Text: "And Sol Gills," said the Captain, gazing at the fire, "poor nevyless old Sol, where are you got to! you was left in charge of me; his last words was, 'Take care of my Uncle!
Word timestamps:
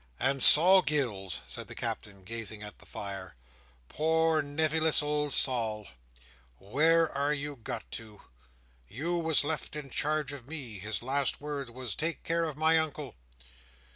"And 0.19 0.41
Sol 0.41 0.81
Gills," 0.81 1.41
said 1.45 1.67
the 1.67 1.75
Captain, 1.75 2.23
gazing 2.23 2.63
at 2.63 2.79
the 2.79 2.87
fire, 2.87 3.35
"poor 3.87 4.41
nevyless 4.41 5.03
old 5.03 5.31
Sol, 5.31 5.85
where 6.57 7.15
are 7.15 7.33
you 7.33 7.55
got 7.57 7.91
to! 7.91 8.23
you 8.87 9.19
was 9.19 9.43
left 9.43 9.75
in 9.75 9.91
charge 9.91 10.33
of 10.33 10.49
me; 10.49 10.79
his 10.79 11.03
last 11.03 11.39
words 11.39 11.69
was, 11.69 11.95
'Take 11.95 12.23
care 12.23 12.45
of 12.45 12.57
my 12.57 12.79
Uncle! 12.79 13.13